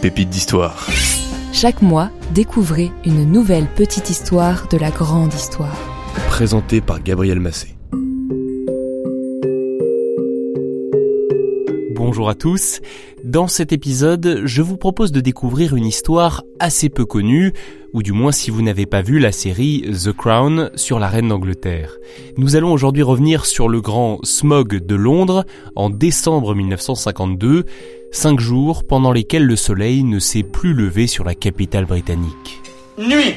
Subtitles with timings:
[0.00, 0.86] pépites d'histoire.
[1.52, 5.76] Chaque mois, découvrez une nouvelle petite histoire de la grande histoire.
[6.28, 7.74] Présenté par Gabriel Massé.
[11.94, 12.80] Bonjour à tous.
[13.24, 17.52] Dans cet épisode, je vous propose de découvrir une histoire assez peu connue,
[17.92, 21.28] ou du moins si vous n'avez pas vu la série The Crown sur la reine
[21.28, 21.96] d'Angleterre.
[22.36, 25.44] Nous allons aujourd'hui revenir sur le grand smog de Londres
[25.74, 27.64] en décembre 1952,
[28.10, 32.60] cinq jours pendant lesquels le soleil ne s'est plus levé sur la capitale britannique.
[32.98, 33.36] Nuit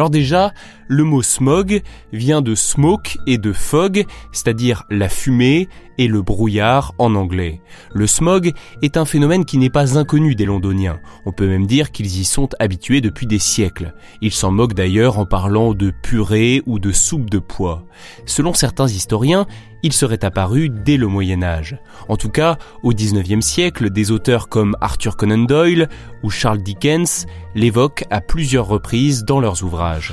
[0.00, 0.54] Alors déjà,
[0.88, 5.68] le mot smog vient de smoke et de fog, c'est-à-dire la fumée
[5.98, 7.60] et le brouillard en anglais.
[7.92, 11.00] Le smog est un phénomène qui n'est pas inconnu des londoniens.
[11.26, 13.92] On peut même dire qu'ils y sont habitués depuis des siècles.
[14.22, 17.84] Ils s'en moquent d'ailleurs en parlant de purée ou de soupe de pois.
[18.24, 19.46] Selon certains historiens,
[19.82, 21.78] il serait apparu dès le Moyen Âge.
[22.08, 25.88] En tout cas, au XIXe siècle, des auteurs comme Arthur Conan Doyle
[26.22, 30.12] ou Charles Dickens l'évoquent à plusieurs reprises dans leurs ouvrages.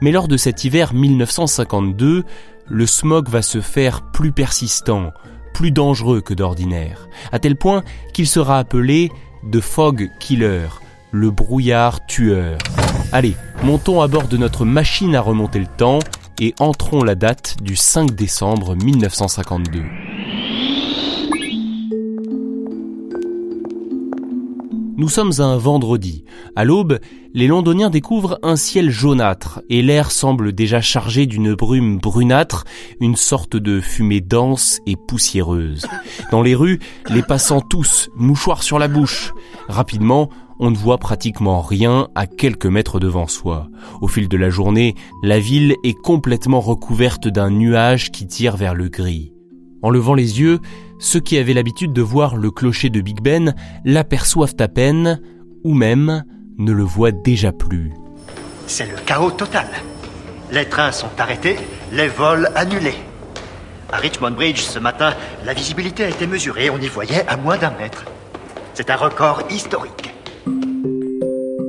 [0.00, 2.24] Mais lors de cet hiver 1952,
[2.68, 5.12] le smog va se faire plus persistant,
[5.54, 9.10] plus dangereux que d'ordinaire, à tel point qu'il sera appelé
[9.50, 10.66] The Fog Killer,
[11.12, 12.58] le brouillard tueur.
[13.12, 16.00] Allez, montons à bord de notre machine à remonter le temps
[16.40, 19.82] et entrons la date du 5 décembre 1952.
[24.98, 26.24] Nous sommes un vendredi.
[26.56, 27.00] À l'aube,
[27.34, 32.64] les londoniens découvrent un ciel jaunâtre et l'air semble déjà chargé d'une brume brunâtre,
[32.98, 35.86] une sorte de fumée dense et poussiéreuse.
[36.30, 39.34] Dans les rues, les passants tous, mouchoirs sur la bouche.
[39.68, 43.68] Rapidement, on ne voit pratiquement rien à quelques mètres devant soi.
[44.00, 48.74] Au fil de la journée, la ville est complètement recouverte d'un nuage qui tire vers
[48.74, 49.32] le gris.
[49.82, 50.58] En levant les yeux,
[50.98, 55.20] ceux qui avaient l'habitude de voir le clocher de Big Ben l'aperçoivent à peine,
[55.64, 56.24] ou même
[56.58, 57.92] ne le voient déjà plus.
[58.66, 59.66] C'est le chaos total.
[60.50, 61.56] Les trains sont arrêtés,
[61.92, 62.96] les vols annulés.
[63.92, 67.56] À Richmond Bridge, ce matin, la visibilité a été mesurée, on y voyait à moins
[67.56, 68.04] d'un mètre.
[68.74, 70.05] C'est un record historique.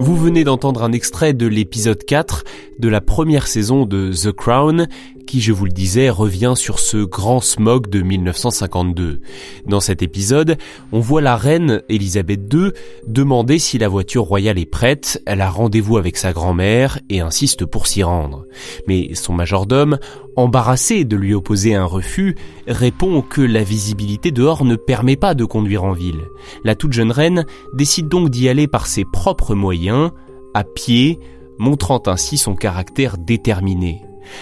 [0.07, 2.45] Vous venez d'entendre un extrait de l'épisode 4
[2.79, 4.88] de la première saison de The Crown
[5.28, 9.20] qui, je vous le disais, revient sur ce grand smog de 1952.
[9.68, 10.58] Dans cet épisode,
[10.92, 12.72] on voit la reine Elisabeth II
[13.06, 17.66] demander si la voiture royale est prête, elle a rendez-vous avec sa grand-mère et insiste
[17.66, 18.46] pour s'y rendre.
[18.88, 20.00] Mais son majordome,
[20.38, 22.36] embarrassé de lui opposer un refus,
[22.66, 26.24] répond que la visibilité dehors ne permet pas de conduire en ville.
[26.64, 30.12] La toute jeune reine décide donc d'y aller par ses propres moyens,
[30.54, 31.20] à pied,
[31.60, 34.02] montrant ainsi son caractère déterminé.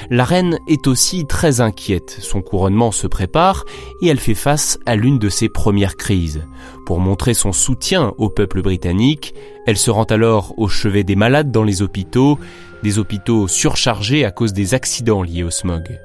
[0.09, 3.66] La reine est aussi très inquiète, son couronnement se prépare
[4.01, 6.46] et elle fait face à l'une de ses premières crises.
[6.85, 9.34] Pour montrer son soutien au peuple britannique,
[9.66, 12.40] elle se rend alors au chevet des malades dans les hôpitaux,
[12.84, 16.00] des hôpitaux surchargés à cause des accidents liés au smog.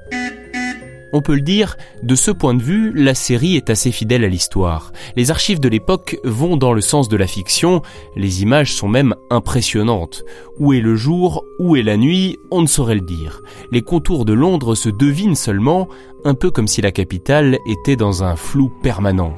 [1.13, 4.29] On peut le dire, de ce point de vue, la série est assez fidèle à
[4.29, 4.93] l'histoire.
[5.15, 7.81] Les archives de l'époque vont dans le sens de la fiction,
[8.15, 10.23] les images sont même impressionnantes.
[10.57, 13.41] Où est le jour, où est la nuit, on ne saurait le dire.
[13.71, 15.89] Les contours de Londres se devinent seulement,
[16.23, 19.33] un peu comme si la capitale était dans un flou permanent.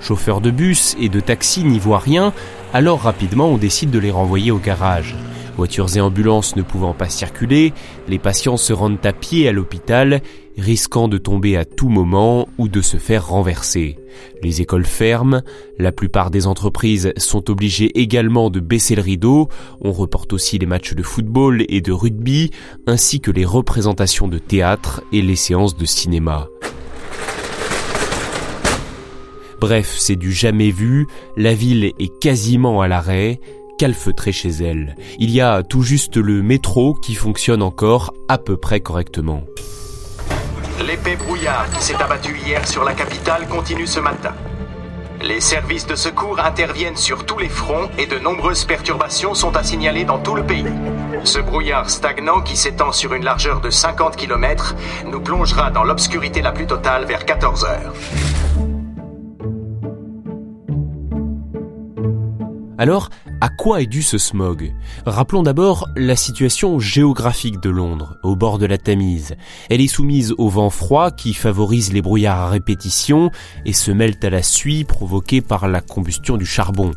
[0.00, 2.32] Chauffeurs de bus et de taxi n'y voient rien,
[2.72, 5.16] alors rapidement on décide de les renvoyer au garage.
[5.56, 7.72] Voitures et ambulances ne pouvant pas circuler,
[8.08, 10.20] les patients se rendent à pied à l'hôpital,
[10.58, 13.96] risquant de tomber à tout moment ou de se faire renverser.
[14.42, 15.42] Les écoles ferment,
[15.78, 19.48] la plupart des entreprises sont obligées également de baisser le rideau,
[19.80, 22.50] on reporte aussi les matchs de football et de rugby,
[22.86, 26.48] ainsi que les représentations de théâtre et les séances de cinéma.
[29.58, 31.06] Bref, c'est du jamais vu,
[31.38, 33.40] la ville est quasiment à l'arrêt,
[33.78, 34.96] calfeutrée chez elle.
[35.18, 39.42] Il y a tout juste le métro qui fonctionne encore à peu près correctement.
[40.86, 44.34] L'épée brouillard qui s'est abattu hier sur la capitale continue ce matin.
[45.22, 49.62] Les services de secours interviennent sur tous les fronts et de nombreuses perturbations sont à
[49.62, 50.66] signaler dans tout le pays.
[51.24, 54.76] Ce brouillard stagnant qui s'étend sur une largeur de 50 km
[55.06, 57.94] nous plongera dans l'obscurité la plus totale vers 14 heures.
[62.78, 63.08] Alors,
[63.40, 64.74] à quoi est dû ce smog?
[65.06, 69.34] Rappelons d'abord la situation géographique de Londres, au bord de la Tamise.
[69.70, 73.30] Elle est soumise au vent froid qui favorise les brouillards à répétition
[73.64, 76.90] et se mêlent à la suie provoquée par la combustion du charbon.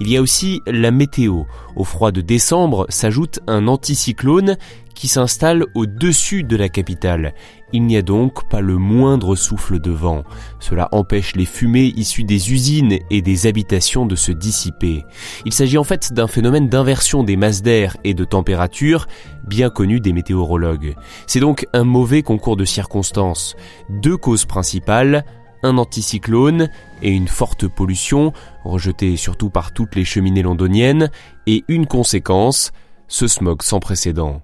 [0.00, 1.44] Il y a aussi la météo.
[1.76, 4.58] Au froid de décembre s'ajoute un anticyclone
[5.02, 7.34] qui s'installe au-dessus de la capitale.
[7.72, 10.22] Il n'y a donc pas le moindre souffle de vent.
[10.60, 15.04] Cela empêche les fumées issues des usines et des habitations de se dissiper.
[15.44, 19.08] Il s'agit en fait d'un phénomène d'inversion des masses d'air et de température
[19.44, 20.94] bien connu des météorologues.
[21.26, 23.56] C'est donc un mauvais concours de circonstances.
[23.90, 25.24] Deux causes principales,
[25.64, 26.70] un anticyclone
[27.02, 28.32] et une forte pollution,
[28.62, 31.10] rejetée surtout par toutes les cheminées londoniennes,
[31.48, 32.70] et une conséquence,
[33.08, 34.42] ce smog sans précédent.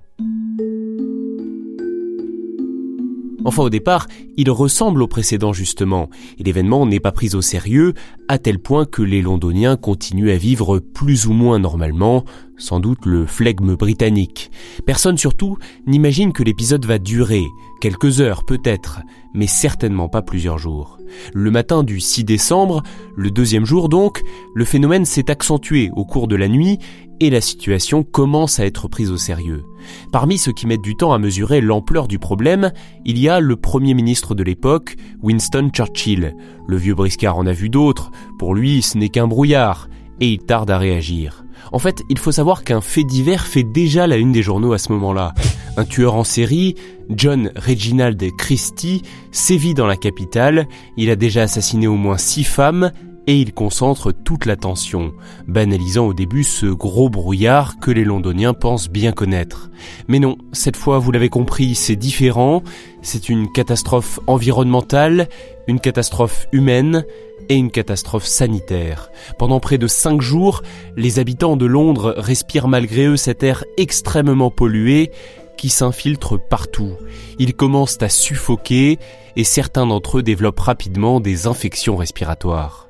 [3.44, 7.94] Enfin au départ, il ressemble au précédent justement, et l'événement n'est pas pris au sérieux,
[8.26, 12.25] à tel point que les Londoniens continuent à vivre plus ou moins normalement,
[12.56, 14.50] sans doute le flegme britannique.
[14.85, 15.56] Personne surtout
[15.87, 17.44] n'imagine que l'épisode va durer,
[17.81, 19.00] quelques heures peut-être,
[19.35, 20.99] mais certainement pas plusieurs jours.
[21.32, 22.82] Le matin du 6 décembre,
[23.17, 24.23] le deuxième jour donc,
[24.55, 26.79] le phénomène s'est accentué au cours de la nuit
[27.20, 29.64] et la situation commence à être prise au sérieux.
[30.13, 32.73] Parmi ceux qui mettent du temps à mesurer l'ampleur du problème,
[33.05, 36.35] il y a le Premier ministre de l'époque, Winston Churchill.
[36.67, 39.89] Le vieux briscard en a vu d'autres, pour lui ce n'est qu'un brouillard,
[40.21, 41.45] et il tarde à réagir.
[41.73, 44.79] En fait, il faut savoir qu'un fait divers fait déjà la une des journaux à
[44.79, 45.35] ce moment-là.
[45.77, 46.75] Un tueur en série,
[47.11, 50.67] John Reginald Christie, sévit dans la capitale,
[50.97, 52.91] il a déjà assassiné au moins six femmes
[53.29, 55.13] et il concentre toute l'attention,
[55.47, 59.71] banalisant au début ce gros brouillard que les londoniens pensent bien connaître.
[60.09, 62.63] Mais non, cette fois vous l'avez compris, c'est différent,
[63.03, 65.29] c'est une catastrophe environnementale,
[65.69, 67.05] une catastrophe humaine
[67.51, 69.11] et une catastrophe sanitaire.
[69.39, 70.63] Pendant près de cinq jours,
[70.97, 75.11] les habitants de Londres respirent malgré eux cet air extrêmement pollué
[75.59, 76.93] qui s'infiltre partout.
[77.39, 78.99] Ils commencent à suffoquer
[79.37, 82.88] et certains d'entre eux développent rapidement des infections respiratoires.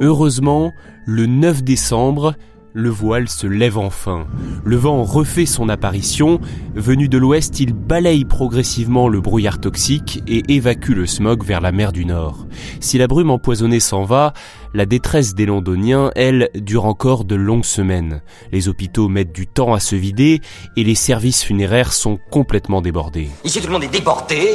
[0.00, 0.72] Heureusement,
[1.06, 2.34] le 9 décembre,
[2.72, 4.26] le voile se lève enfin.
[4.64, 6.38] Le vent refait son apparition.
[6.76, 11.72] Venu de l'ouest, il balaye progressivement le brouillard toxique et évacue le smog vers la
[11.72, 12.46] mer du Nord.
[12.78, 14.32] Si la brume empoisonnée s'en va,
[14.74, 18.22] la détresse des Londoniens, elle, dure encore de longues semaines.
[18.52, 20.40] Les hôpitaux mettent du temps à se vider
[20.76, 23.28] et les services funéraires sont complètement débordés.
[23.44, 24.46] Ici tout le monde est débordé.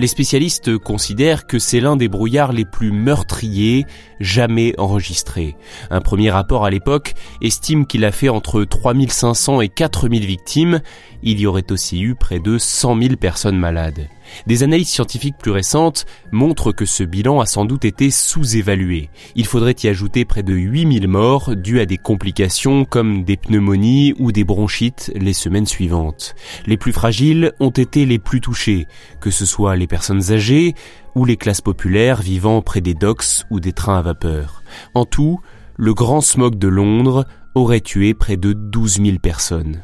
[0.00, 3.84] Les spécialistes considèrent que c'est l'un des brouillards les plus meurtriers
[4.18, 5.56] jamais enregistrés.
[5.90, 7.12] Un premier rapport à l'époque
[7.42, 10.80] estime qu'il a fait entre 3500 et 4000 victimes.
[11.22, 14.08] Il y aurait aussi eu près de 100 000 personnes malades.
[14.46, 19.10] Des analyses scientifiques plus récentes montrent que ce bilan a sans doute été sous-évalué.
[19.34, 24.14] Il faudrait y ajouter près de 8000 morts dues à des complications comme des pneumonies
[24.18, 26.34] ou des bronchites les semaines suivantes.
[26.66, 28.86] Les plus fragiles ont été les plus touchés,
[29.20, 30.74] que ce soit les personnes âgées
[31.14, 34.62] ou les classes populaires vivant près des docks ou des trains à vapeur.
[34.94, 35.40] En tout,
[35.76, 39.82] le grand smog de Londres aurait tué près de 12 000 personnes.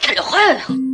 [0.00, 0.85] quelle horreur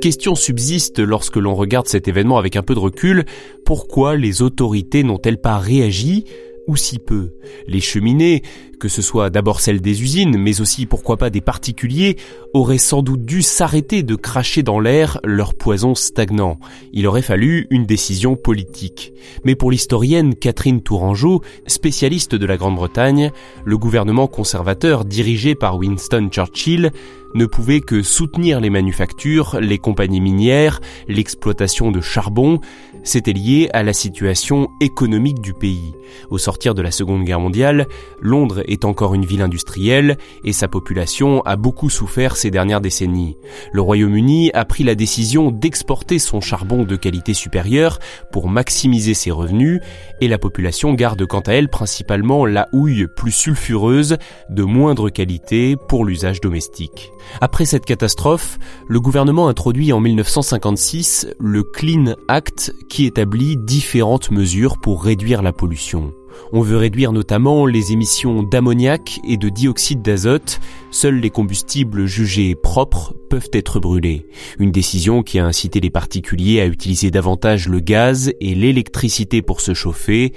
[0.00, 3.24] question subsiste lorsque l'on regarde cet événement avec un peu de recul.
[3.64, 6.24] Pourquoi les autorités n'ont-elles pas réagi?
[6.66, 7.30] Ou si peu.
[7.66, 8.42] Les cheminées,
[8.78, 12.16] que ce soit d'abord celles des usines, mais aussi pourquoi pas des particuliers,
[12.54, 16.58] auraient sans doute dû s'arrêter de cracher dans l'air leur poison stagnant.
[16.92, 19.12] Il aurait fallu une décision politique.
[19.44, 23.30] Mais pour l'historienne Catherine Tourangeau, spécialiste de la Grande-Bretagne,
[23.64, 26.90] le gouvernement conservateur dirigé par Winston Churchill
[27.34, 32.60] ne pouvait que soutenir les manufactures, les compagnies minières, l'exploitation de charbon,
[33.02, 35.92] c'était lié à la situation économique du pays.
[36.30, 37.86] Au sortir de la Seconde Guerre mondiale,
[38.20, 43.36] Londres est encore une ville industrielle et sa population a beaucoup souffert ces dernières décennies.
[43.72, 47.98] Le Royaume-Uni a pris la décision d'exporter son charbon de qualité supérieure
[48.32, 49.80] pour maximiser ses revenus
[50.20, 54.16] et la population garde quant à elle principalement la houille plus sulfureuse
[54.48, 57.12] de moindre qualité pour l'usage domestique.
[57.40, 64.76] Après cette catastrophe, le gouvernement introduit en 1956 le Clean Act qui établit différentes mesures
[64.78, 66.12] pour réduire la pollution.
[66.52, 70.60] On veut réduire notamment les émissions d'ammoniac et de dioxyde d'azote.
[70.90, 74.26] Seuls les combustibles jugés propres peuvent être brûlés.
[74.58, 79.60] Une décision qui a incité les particuliers à utiliser davantage le gaz et l'électricité pour
[79.60, 80.32] se chauffer,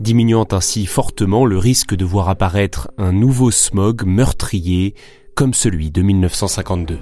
[0.00, 4.94] diminuant ainsi fortement le risque de voir apparaître un nouveau smog meurtrier
[5.34, 6.98] comme celui de 1952.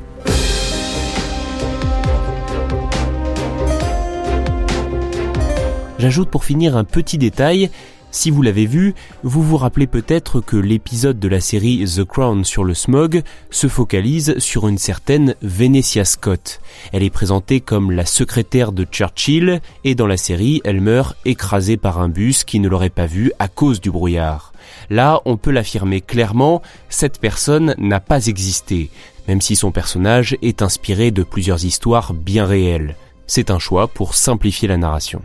[5.98, 7.70] J'ajoute pour finir un petit détail,
[8.10, 12.44] Si vous l'avez vu, vous vous rappelez peut-être que l'épisode de la série The Crown
[12.44, 16.60] sur le smog se focalise sur une certaine Venetia Scott.
[16.92, 21.76] Elle est présentée comme la secrétaire de Churchill et dans la série, elle meurt écrasée
[21.76, 24.52] par un bus qui ne l'aurait pas vue à cause du brouillard.
[24.88, 28.88] Là, on peut l'affirmer clairement, cette personne n'a pas existé,
[29.28, 32.96] même si son personnage est inspiré de plusieurs histoires bien réelles.
[33.26, 35.20] C'est un choix pour simplifier la narration.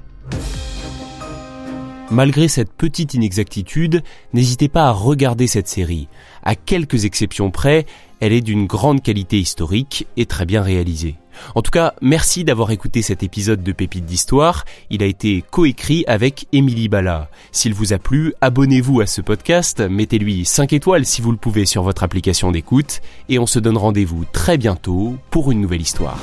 [2.12, 4.04] Malgré cette petite inexactitude,
[4.34, 6.10] n'hésitez pas à regarder cette série.
[6.44, 7.86] À quelques exceptions près,
[8.20, 11.16] elle est d'une grande qualité historique et très bien réalisée.
[11.56, 14.66] En tout cas, merci d'avoir écouté cet épisode de Pépites d'Histoire.
[14.90, 17.30] Il a été coécrit avec Émilie Bala.
[17.54, 21.66] S'il vous a plu, abonnez-vous à ce podcast, mettez-lui 5 étoiles si vous le pouvez
[21.66, 23.00] sur votre application d'écoute,
[23.30, 26.20] et on se donne rendez-vous très bientôt pour une nouvelle histoire.